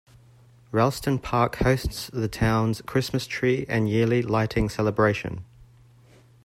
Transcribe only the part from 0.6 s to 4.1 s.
Ralston Park hosts the town's Christmas tree and